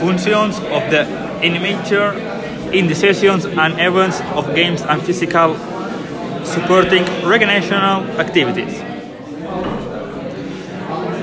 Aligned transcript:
functions 0.00 0.56
of 0.58 0.82
the 0.90 1.04
animator 1.44 2.16
in 2.72 2.86
the 2.88 2.94
sessions 2.94 3.44
and 3.44 3.80
events 3.80 4.20
of 4.34 4.54
games 4.54 4.82
and 4.82 5.02
physical 5.02 5.54
supporting 6.44 7.04
recreational 7.24 8.02
activities. 8.18 8.80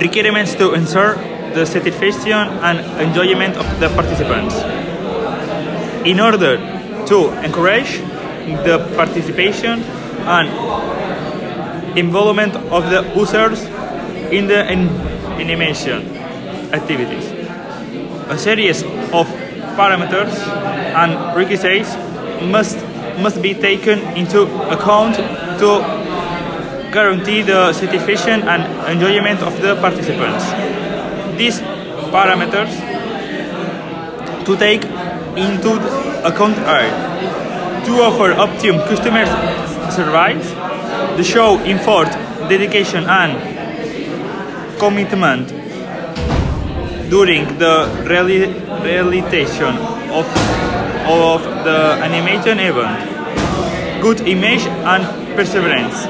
Requirements 0.01 0.55
to 0.55 0.73
ensure 0.73 1.15
the 1.53 1.65
satisfaction 1.65 2.47
and 2.61 2.77
enjoyment 3.01 3.57
of 3.57 3.67
the 3.79 3.89
participants. 3.89 4.55
In 6.05 6.19
order 6.19 6.57
to 7.07 7.17
encourage 7.43 7.99
the 8.63 8.77
participation 8.95 9.81
and 10.27 10.47
involvement 11.97 12.55
of 12.55 12.89
the 12.91 13.01
users 13.15 13.63
in 14.31 14.47
the 14.47 14.63
animation 15.41 16.05
activities. 16.73 17.26
A 18.29 18.37
series 18.37 18.83
of 19.13 19.25
parameters 19.79 20.35
and 21.01 21.35
requisites 21.35 21.95
must 22.43 22.77
must 23.23 23.41
be 23.41 23.53
taken 23.53 23.99
into 24.19 24.43
account 24.69 25.15
to 25.59 25.69
guarantee 26.91 27.41
the 27.41 27.71
satisfaction 27.73 28.41
and 28.43 28.61
enjoyment 28.91 29.39
of 29.41 29.59
the 29.61 29.75
participants. 29.75 30.43
These 31.37 31.61
parameters 32.11 32.71
to 34.45 34.55
take 34.57 34.83
into 35.35 35.79
account 36.27 36.57
are 36.67 36.87
to 37.85 37.93
offer 38.03 38.33
optimum 38.33 38.81
customer 38.87 39.25
service, 39.89 40.51
the 41.15 41.23
show 41.23 41.57
effort, 41.59 42.11
dedication 42.49 43.05
and 43.05 43.39
commitment 44.79 45.56
during 47.09 47.57
the 47.57 47.87
realization 48.83 49.77
of, 50.11 50.25
of 51.07 51.41
the 51.63 51.79
animation 52.03 52.59
event, 52.59 54.01
good 54.01 54.21
image 54.21 54.65
and 54.65 55.03
perseverance, 55.35 56.03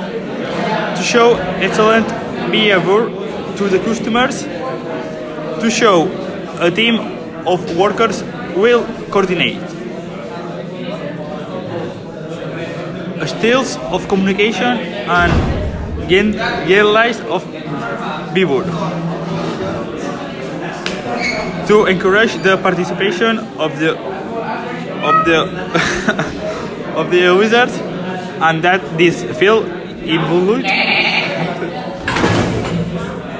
to 0.97 1.03
show 1.03 1.35
excellent 1.61 2.07
behavior 2.51 3.09
to 3.57 3.69
the 3.69 3.79
customers, 3.79 4.43
to 5.61 5.69
show 5.69 6.07
a 6.59 6.71
team 6.71 6.99
of 7.45 7.77
workers 7.77 8.23
will 8.55 8.85
coordinate. 9.11 9.61
Styles 13.27 13.75
of 13.91 14.07
communication 14.07 14.79
and 15.09 15.31
realize 16.67 17.19
of 17.21 17.43
behavior 18.33 19.16
to 21.67 21.85
encourage 21.85 22.33
the 22.43 22.57
participation 22.57 23.39
of 23.59 23.77
the 23.79 23.91
of 25.03 25.25
the 25.25 25.39
of 26.99 27.11
the 27.11 27.17
users 27.17 27.73
and 28.41 28.63
that 28.63 28.81
this 28.97 29.23
field 29.37 29.65
involved 30.01 30.65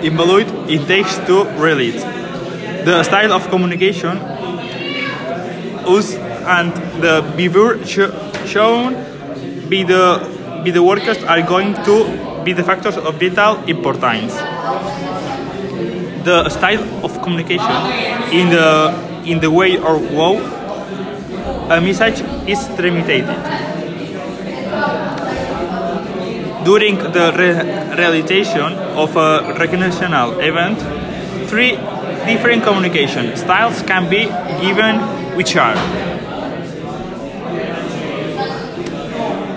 involved 0.04 0.52
it 0.70 0.86
takes 0.88 1.18
to 1.30 1.44
release 1.58 2.04
the 2.86 3.04
style 3.04 3.34
of 3.34 3.48
communication 3.50 4.18
us 5.96 6.14
and 6.58 6.72
the 7.04 7.16
behavior 7.36 7.80
sh 7.86 8.12
shown 8.54 8.94
by 9.72 9.82
the 9.92 10.04
by 10.64 10.72
the 10.72 10.84
workers 10.84 11.24
are 11.24 11.42
going 11.42 11.74
to 11.88 11.96
be 12.44 12.54
the 12.54 12.64
factors 12.64 12.98
of 12.98 13.16
vital 13.24 13.64
importance 13.76 14.36
the 16.28 16.50
style 16.50 16.84
of 17.06 17.22
communication 17.24 17.78
in 18.36 18.50
the 18.50 18.70
in 19.24 19.40
the 19.40 19.50
way 19.50 19.78
or 19.78 19.96
how 20.18 20.34
a 21.76 21.80
message 21.80 22.20
is 22.54 22.60
transmitted. 22.76 23.26
During 26.68 26.98
the 27.16 27.26
re 27.42 27.52
realization 28.02 28.70
of 29.04 29.16
a 29.16 29.56
recognitional 29.58 30.40
event, 30.50 30.78
three 31.50 31.72
different 32.28 32.64
communication 32.68 33.36
styles 33.38 33.82
can 33.84 34.10
be 34.10 34.24
given 34.60 35.00
which 35.38 35.56
are 35.56 35.78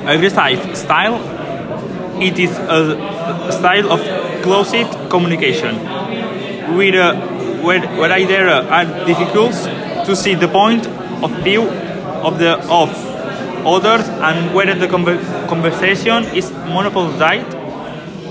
aggressive 0.06 0.76
style 0.76 1.18
it 2.20 2.38
is 2.38 2.52
a 2.78 3.52
style 3.58 3.90
of 3.90 4.00
closed 4.42 4.86
communication 5.08 5.74
with, 6.76 6.94
uh, 6.94 7.14
where, 7.62 7.80
where 7.98 8.26
there 8.26 8.48
are 8.48 8.84
difficult 9.06 9.52
to 10.06 10.16
see 10.16 10.34
the 10.34 10.48
point 10.48 10.86
of 11.22 11.30
view 11.42 11.68
of 12.22 12.38
the 12.38 12.58
of 12.68 12.90
others 13.66 14.08
and 14.08 14.54
where 14.54 14.74
the 14.74 14.88
conversation 14.88 16.24
is 16.34 16.50
monopolized 16.50 17.46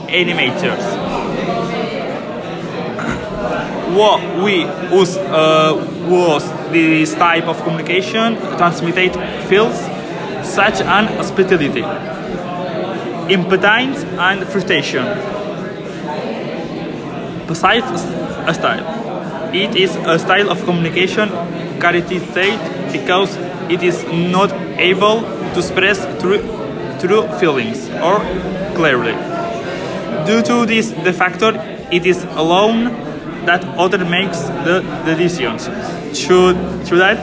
animators. 0.07 0.83
What 3.95 4.43
we 4.43 4.65
use 4.95 5.17
uh, 5.17 5.73
was 6.07 6.43
this 6.71 7.13
type 7.15 7.45
of 7.45 7.61
communication 7.63 8.37
transmitted 8.57 9.13
feels 9.47 9.77
such 10.47 10.81
an 10.81 11.05
hospitality, 11.17 11.83
impotence 13.33 14.03
and 14.03 14.45
frustration. 14.47 15.05
Besides 17.47 18.18
a 18.49 18.53
style. 18.53 18.85
It 19.53 19.75
is 19.75 19.95
a 19.95 20.17
style 20.19 20.49
of 20.49 20.63
communication 20.65 21.29
characterized 21.79 22.65
because 22.91 23.35
it 23.69 23.83
is 23.83 24.03
not 24.33 24.51
able 24.77 25.21
to 25.53 25.59
express 25.59 25.99
true, 26.21 26.41
true 26.99 27.23
feelings 27.39 27.89
or 28.01 28.17
clearly. 28.75 29.13
Due 30.25 30.41
to 30.49 30.65
this 30.65 30.91
the 31.05 31.13
factor, 31.13 31.51
it 31.91 32.05
is 32.05 32.23
alone 32.43 32.85
that 33.45 33.63
other 33.77 34.03
makes 34.05 34.39
the 34.65 34.83
decisions. 35.05 35.69
Should, 36.17 36.57
should 36.87 36.99
that 36.99 37.19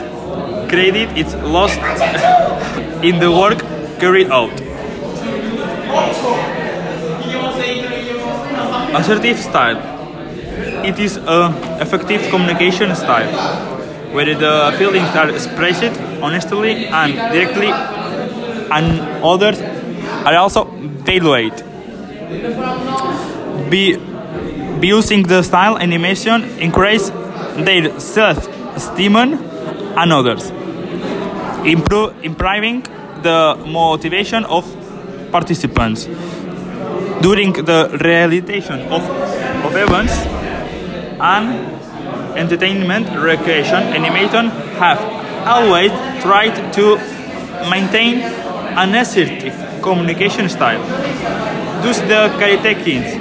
credit 0.68 1.16
is 1.16 1.34
lost 1.56 1.78
in 3.08 3.18
the 3.18 3.30
work 3.30 3.58
carried 4.00 4.30
out. 4.30 4.54
Assertive 8.96 9.38
style 9.38 9.95
it 10.86 10.98
is 10.98 11.16
an 11.16 11.52
effective 11.80 12.30
communication 12.30 12.94
style 12.94 13.32
where 14.14 14.34
the 14.34 14.74
feelings 14.78 15.08
are 15.16 15.28
expressed 15.30 16.00
honestly 16.22 16.86
and 16.86 17.14
directly 17.14 17.70
and 18.70 19.00
others 19.24 19.60
are 20.24 20.36
also 20.36 20.64
valued. 20.64 21.62
Be, 23.70 23.96
be 24.80 24.88
using 24.88 25.22
the 25.24 25.42
style 25.42 25.76
animation 25.78 26.44
increase 26.58 27.10
their 27.56 27.98
self-esteem 27.98 29.16
and 29.16 30.12
others, 30.12 30.50
improve, 31.64 32.14
improving 32.22 32.82
the 33.22 33.58
motivation 33.66 34.44
of 34.44 34.64
participants. 35.32 36.08
During 37.20 37.52
the 37.54 37.98
realization 38.04 38.80
of, 38.92 39.02
of 39.64 39.74
events, 39.74 40.12
and 41.20 42.38
entertainment, 42.38 43.08
recreation, 43.16 43.82
animation 43.94 44.48
have 44.78 45.00
always 45.46 45.90
tried 46.22 46.72
to 46.74 46.96
maintain 47.70 48.20
an 48.20 48.94
assertive 48.94 49.54
communication 49.82 50.48
style. 50.48 50.82
Thus, 51.82 51.98
the 52.00 52.28
characteristics 52.38 53.14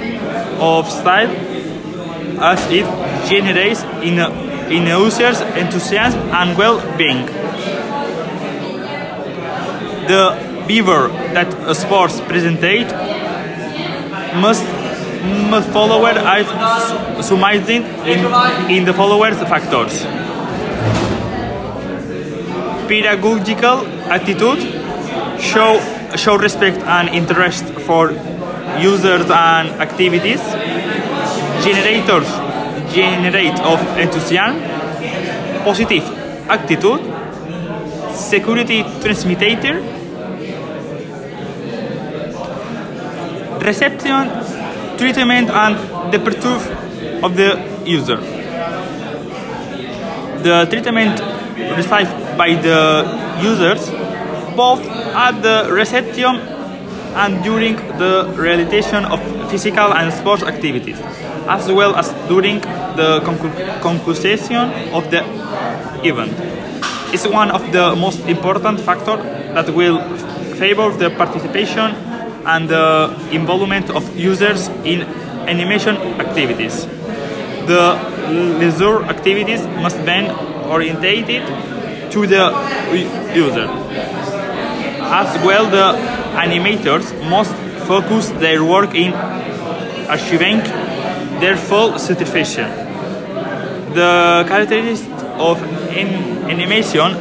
of 0.60 0.90
style 0.90 1.30
as 2.40 2.60
it 2.70 2.86
generates 3.28 3.82
in, 4.02 4.18
in 4.70 4.86
users' 4.86 5.40
enthusiasm 5.40 6.20
and 6.30 6.56
well-being. 6.58 7.26
The 10.06 10.64
beaver 10.68 11.08
that 11.34 11.76
sports 11.76 12.20
presentate 12.20 12.90
must 14.40 14.64
followers 15.72 16.16
summarizing 17.26 17.82
in, 18.04 18.70
in 18.70 18.84
the 18.84 18.92
followers 18.92 19.36
factors. 19.48 20.04
Pedagogical 22.88 23.86
attitude 24.10 24.60
show 25.40 25.80
show 26.16 26.36
respect 26.36 26.78
and 26.78 27.08
interest 27.08 27.64
for 27.86 28.12
users 28.80 29.28
and 29.30 29.68
activities. 29.80 30.40
Generators 31.64 32.28
generate 32.94 33.58
of 33.60 33.80
enthusiasm. 33.98 34.60
Positive 35.64 36.04
attitude. 36.48 37.02
Security 38.14 38.82
transmitter. 39.02 39.82
Reception 43.60 44.45
treatment 44.98 45.50
and 45.50 45.76
the 46.12 46.18
perspective 46.18 47.24
of 47.24 47.36
the 47.36 47.58
user. 47.84 48.16
The 50.42 50.66
treatment 50.70 51.20
received 51.76 52.12
by 52.36 52.54
the 52.54 53.04
users 53.42 53.90
both 54.56 54.80
at 55.14 55.42
the 55.42 55.68
reception 55.70 56.36
and 57.16 57.42
during 57.42 57.76
the 57.98 58.32
realization 58.36 59.04
of 59.04 59.20
physical 59.50 59.92
and 59.94 60.12
sports 60.12 60.42
activities, 60.42 61.00
as 61.48 61.70
well 61.72 61.96
as 61.96 62.12
during 62.28 62.60
the 62.96 63.20
conclusion 63.80 64.70
of 64.92 65.10
the 65.10 65.24
event. 66.04 66.32
It's 67.12 67.26
one 67.26 67.50
of 67.50 67.72
the 67.72 67.96
most 67.96 68.20
important 68.28 68.80
factors 68.80 69.20
that 69.54 69.70
will 69.70 70.00
favor 70.56 70.90
the 70.90 71.10
participation 71.10 71.94
and 72.46 72.68
the 72.68 73.14
involvement 73.32 73.90
of 73.90 74.16
users 74.16 74.68
in 74.84 75.02
animation 75.48 75.96
activities. 76.20 76.86
The 77.66 77.98
leisure 78.60 79.02
activities 79.04 79.66
must 79.82 79.98
be 80.06 80.28
orientated 80.70 81.42
to 82.12 82.26
the 82.26 82.44
user. 83.34 83.66
As 85.08 85.44
well, 85.44 85.66
the 85.70 85.98
animators 86.38 87.06
must 87.28 87.54
focus 87.86 88.30
their 88.40 88.64
work 88.64 88.94
in 88.94 89.12
achieving 90.08 90.58
their 91.40 91.56
full 91.56 91.98
satisfaction. 91.98 92.68
The 93.94 94.44
characteristics 94.48 95.22
of 95.38 95.62
an 95.62 96.50
animation 96.50 97.16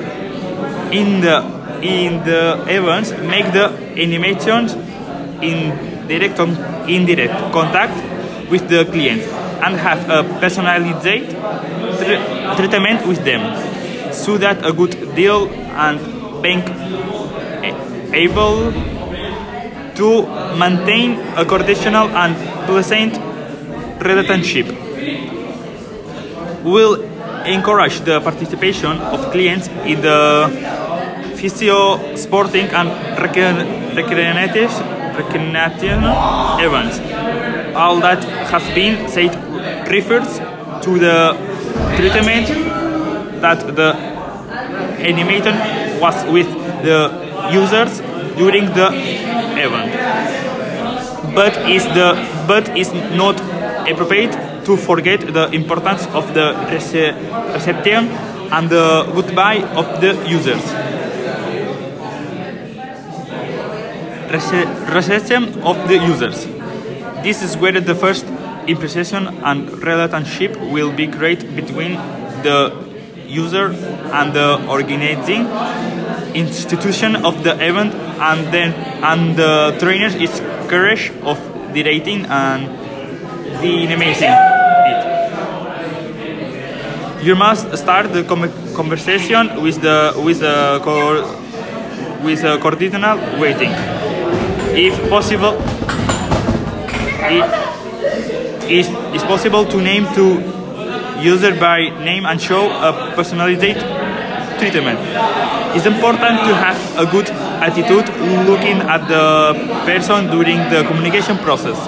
in 0.92 1.22
the 1.22 1.56
in 1.82 2.24
the 2.24 2.64
events 2.68 3.12
make 3.12 3.52
the 3.54 3.70
animations 3.98 4.74
in 5.50 6.08
direct 6.08 6.40
or 6.40 6.48
indirect 6.88 7.34
contact 7.52 7.96
with 8.50 8.68
the 8.70 8.86
client 8.86 9.22
and 9.66 9.76
have 9.78 10.10
a 10.10 10.24
personalized 10.40 11.04
tr- 11.04 12.22
treatment 12.58 13.06
with 13.08 13.24
them. 13.24 13.42
So 14.14 14.38
that 14.38 14.66
a 14.66 14.72
good 14.72 15.16
deal 15.16 15.50
and 15.50 16.00
being 16.42 16.64
able 18.14 18.72
to 19.96 20.10
maintain 20.58 21.20
a 21.36 21.46
cordial 21.46 22.08
and 22.24 22.36
pleasant 22.68 23.14
relationship. 24.02 24.68
Will 26.64 27.04
encourage 27.46 28.00
the 28.02 28.20
participation 28.22 28.98
of 29.14 29.32
clients 29.32 29.68
in 29.86 30.02
the 30.02 30.50
physio 31.36 32.16
sporting 32.16 32.68
and 32.68 32.90
recreative 33.96 34.72
events. 36.60 37.00
All 37.76 38.00
that 38.00 38.24
has 38.24 38.64
been 38.74 39.08
said 39.10 39.34
refers 39.90 40.40
to 40.86 41.00
the 41.00 41.36
treatment 41.98 42.48
that 43.42 43.60
the 43.76 43.94
animator 45.00 45.54
was 46.00 46.16
with 46.32 46.48
the 46.84 47.00
users 47.52 48.02
during 48.38 48.66
the 48.74 48.88
event. 49.66 49.92
But 51.36 51.54
is 51.70 51.84
the 51.86 52.16
but 52.48 52.78
is 52.78 52.94
not 52.94 53.36
appropriate 53.90 54.34
to 54.66 54.78
forget 54.78 55.22
the 55.22 55.50
importance 55.52 56.08
of 56.14 56.34
the 56.34 56.56
reception 56.72 58.10
and 58.52 58.70
the 58.70 59.04
goodbye 59.14 59.62
of 59.76 60.02
the 60.02 60.14
users. 60.28 60.64
Rece- 64.30 64.94
reception 64.94 65.62
of 65.64 65.88
the 65.88 65.98
users. 65.98 66.46
This 67.24 67.42
is 67.42 67.58
where 67.58 67.80
the 67.80 67.96
first 67.96 68.26
impression 68.68 69.28
and 69.44 69.72
relationship 69.84 70.58
will 70.60 70.92
be 70.92 71.08
created 71.08 71.56
between 71.56 71.94
the 72.44 72.74
user 73.28 73.68
and 74.14 74.34
the 74.34 74.66
organizing 74.68 75.48
institution 76.36 77.16
of 77.26 77.44
the 77.44 77.54
event 77.54 77.94
and 78.20 78.54
then 78.54 78.74
and 79.04 79.36
the 79.38 79.76
trainers 79.80 80.16
is 80.16 80.42
courage 80.70 81.12
of 81.24 81.38
directing 81.74 82.26
and 82.26 82.68
the 83.62 83.94
amazing 83.94 84.30
it. 84.92 85.02
You 87.24 87.36
must 87.36 87.76
start 87.78 88.14
the 88.14 88.24
conversation 88.76 89.62
with 89.62 89.82
the 89.82 90.14
with 90.24 90.40
the 90.42 90.80
with 92.24 92.44
a 92.44 92.58
coordinal 92.60 93.18
waiting. 93.40 93.95
If 94.78 95.10
possible, 95.10 95.56
it 97.24 97.48
is 98.70 98.90
is 99.16 99.24
possible 99.24 99.64
to 99.64 99.78
name 99.80 100.04
to 100.16 100.44
user 101.24 101.56
by 101.56 101.96
name 102.04 102.26
and 102.26 102.42
show 102.42 102.68
a 102.84 103.14
personalized 103.16 103.80
treatment. 104.60 105.00
It's 105.76 105.86
important 105.86 106.44
to 106.44 106.52
have 106.60 106.76
a 107.00 107.06
good 107.10 107.30
attitude 107.64 108.10
looking 108.52 108.84
at 108.84 109.08
the 109.08 109.56
person 109.88 110.28
during 110.28 110.58
the 110.70 110.84
communication 110.84 111.38
process. 111.38 111.80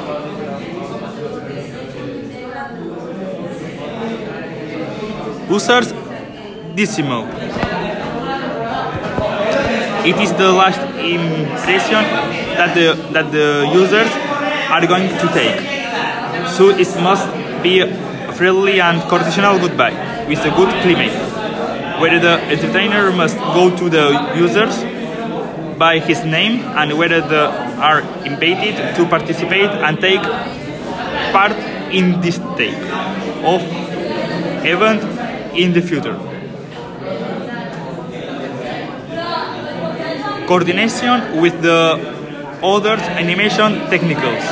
Users 5.52 5.92
decimal. 6.74 7.28
It 10.08 10.16
is 10.24 10.32
the 10.40 10.54
last 10.54 10.80
impression 11.04 12.47
that 12.58 12.74
the 12.76 12.96
that 13.14 13.32
the 13.32 13.70
users 13.74 14.12
are 14.70 14.86
going 14.86 15.10
to 15.10 15.28
take. 15.34 15.60
So 16.50 16.70
it 16.70 16.90
must 17.02 17.28
be 17.64 17.80
a 17.82 18.34
friendly 18.34 18.80
and 18.82 19.02
cordial 19.10 19.60
goodbye 19.60 20.26
with 20.28 20.40
a 20.46 20.52
good 20.52 20.70
climate, 20.82 21.14
where 22.02 22.20
the 22.20 22.40
entertainer 22.54 23.12
must 23.12 23.38
go 23.38 23.76
to 23.76 23.90
the 23.90 24.06
users 24.36 24.84
by 25.78 26.00
his 26.00 26.24
name 26.26 26.62
and 26.82 26.98
whether 26.98 27.22
they 27.22 27.46
are 27.90 28.02
invited 28.26 28.96
to 28.96 29.06
participate 29.06 29.70
and 29.70 30.00
take 30.00 30.22
part 31.32 31.54
in 31.92 32.20
this 32.22 32.38
type 32.58 32.74
of 33.46 33.62
event 34.66 35.04
in 35.56 35.74
the 35.74 35.82
future. 35.82 36.18
Coordination 40.48 41.42
with 41.42 41.62
the 41.62 42.17
other 42.64 42.96
animation 42.96 43.80
technicals. 43.90 44.44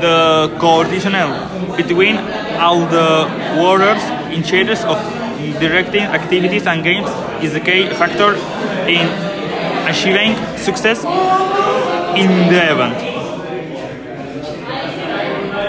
The 0.00 0.54
coordination 0.58 1.12
between 1.76 2.16
all 2.58 2.80
the 2.86 3.26
workers 3.60 4.02
in 4.34 4.42
charge 4.42 4.78
of 4.84 4.98
directing 5.60 6.02
activities 6.02 6.66
and 6.66 6.82
games 6.82 7.08
is 7.42 7.54
a 7.54 7.60
key 7.60 7.88
factor 7.94 8.34
in 8.88 9.06
achieving 9.88 10.36
success 10.56 11.04
in 12.16 12.30
the 12.52 12.62
event. 12.72 12.98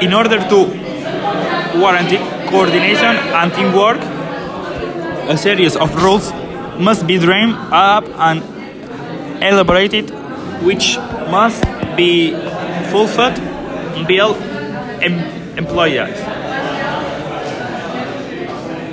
In 0.02 0.14
order 0.14 0.38
to 0.38 0.60
warranty 1.80 2.18
coordination 2.50 3.16
and 3.40 3.54
teamwork, 3.54 4.00
a 5.30 5.38
series 5.38 5.76
of 5.76 5.96
rules 6.04 6.32
must 6.80 7.08
be 7.08 7.18
dreamed 7.18 7.56
up 7.72 8.06
and 8.18 8.44
elaborated, 9.42 10.12
which 10.66 10.98
must 11.30 11.64
be 11.96 12.32
fulfilled 12.92 13.38
by 14.08 14.18
em- 15.02 15.58
employees. 15.58 16.20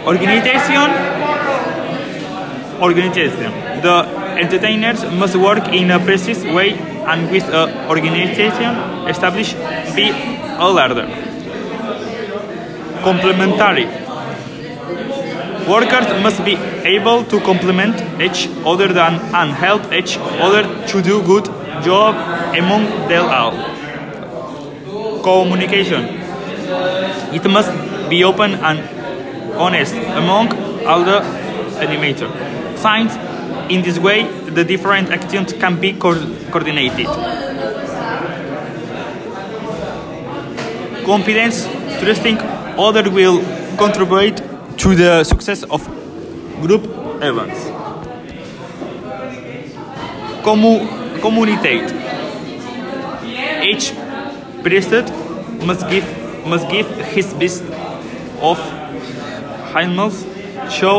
Organization. 0.07 0.89
Organization. 2.81 3.51
The 3.83 3.97
entertainers 4.39 5.05
must 5.13 5.37
work 5.37 5.69
in 5.69 5.91
a 5.91 5.99
precise 5.99 6.45
way 6.45 6.73
and 7.13 7.31
with 7.31 7.45
an 7.49 7.89
organization 7.89 8.75
established 9.09 9.57
by 9.97 10.09
a 10.59 10.69
ladder. 10.69 11.07
Complementary. 13.03 13.87
Workers 15.69 16.09
must 16.23 16.45
be 16.45 16.55
able 16.85 17.25
to 17.25 17.41
complement 17.41 17.97
each 18.21 18.49
other 18.67 18.89
and 18.99 19.53
help 19.53 19.93
each 19.93 20.19
other 20.19 20.63
to 20.89 21.03
do 21.03 21.23
good 21.23 21.62
job 21.83 22.15
among 22.57 22.85
them 23.09 23.25
all. 23.29 23.53
Communication. 25.23 26.03
It 27.33 27.45
must 27.51 27.71
be 28.11 28.25
open 28.25 28.55
and 28.55 28.79
honest 29.57 29.95
among 29.95 30.53
all 30.87 31.05
the 31.05 31.21
animators. 31.81 32.33
Signs 32.79 33.13
in 33.71 33.83
this 33.83 33.99
way 33.99 34.25
the 34.51 34.65
different 34.65 35.11
actions 35.11 35.53
can 35.53 35.81
be 35.81 35.93
co- 35.93 36.27
coordinated. 36.51 37.07
Confidence, 41.05 41.67
trusting 42.01 42.39
other 42.79 43.11
will 43.11 43.41
contribute 43.77 44.37
to 44.79 44.95
the 44.95 45.25
success 45.25 45.63
of 45.65 45.83
group 46.61 46.85
events. 47.23 47.59
Commu- 50.43 51.02
communicate. 51.23 51.89
Each 53.71 53.93
priesthood 54.63 55.11
must 55.65 55.89
give 55.89 56.07
must 56.53 56.69
give 56.69 56.89
his 57.15 57.33
best 57.43 57.63
of 58.51 58.59
Hilmels 59.73 60.17
show 60.79 60.95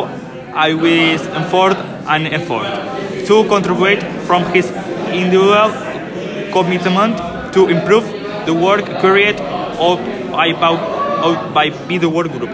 I 0.68 0.74
was 0.74 1.28
effort 1.42 1.78
and 2.08 2.28
effort 2.28 3.26
to 3.28 3.44
contribute 3.48 4.04
from 4.30 4.46
his 4.54 4.70
individual 5.12 5.72
commitment 6.54 7.20
to 7.54 7.68
improve 7.68 8.06
the 8.46 8.54
work 8.54 8.86
created 9.00 9.42
by, 10.32 10.54
out 10.62 11.54
by 11.54 11.70
the 11.98 12.10
work 12.10 12.32
group. 12.32 12.50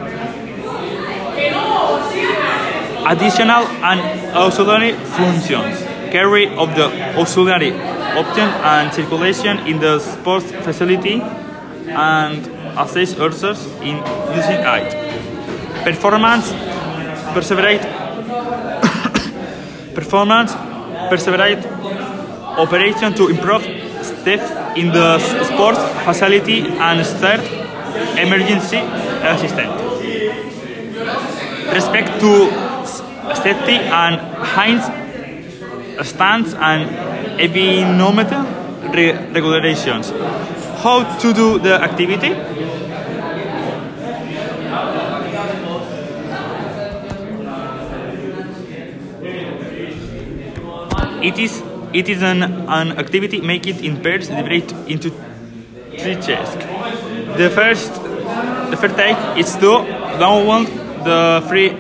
Additional 3.12 3.64
and 3.92 4.00
auxiliary 4.36 4.94
functions 5.18 5.89
carry 6.12 6.48
of 6.56 6.76
the 6.76 6.86
auxiliary 7.20 7.72
option 8.18 8.48
and 8.64 8.94
circulation 8.94 9.60
in 9.68 9.80
the 9.80 10.00
sports 10.00 10.52
facility 10.52 11.22
and 11.22 12.48
assess 12.78 13.18
others 13.20 13.66
in 13.82 13.98
using 14.36 14.60
it. 14.62 14.94
Performance 15.84 16.52
perseverate 17.34 17.82
performance 19.96 20.54
perseverate 21.10 21.66
operation 22.58 23.14
to 23.14 23.28
improve 23.30 23.62
staff 24.02 24.78
in 24.78 24.92
the 24.92 25.20
sports 25.46 25.80
facility 26.06 26.62
and 26.68 27.06
start 27.06 27.40
emergency 28.18 28.78
assistance. 29.24 29.82
Respect 31.74 32.20
to 32.20 32.50
safety 33.36 33.76
and 33.78 34.20
Heinz 34.44 34.84
stands 36.04 36.54
and 36.54 36.90
environmental 37.40 38.44
re 38.94 39.12
regulations. 39.12 40.12
How 40.84 41.18
to 41.20 41.34
do 41.34 41.60
the 41.60 41.76
activity? 41.82 42.32
It 51.22 51.38
is 51.38 51.62
it 51.92 52.08
is 52.08 52.22
an, 52.22 52.44
an 52.44 52.98
activity 52.98 53.42
make 53.42 53.68
it 53.68 53.82
in 53.82 54.02
pairs 54.02 54.28
divided 54.30 54.72
into 54.88 55.10
three 55.98 56.16
tasks. 56.16 56.64
The 57.38 57.50
first 57.50 57.94
the 58.72 58.78
first 58.78 58.96
task 58.96 59.38
is 59.38 59.56
to 59.56 59.84
download 60.20 60.68
the 61.04 61.46
free 61.48 61.72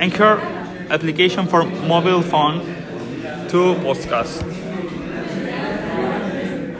Anchor 0.00 0.38
application 0.90 1.46
for 1.46 1.64
mobile 1.64 2.22
phone 2.22 2.77
to 3.48 3.74
podcast. 3.80 4.67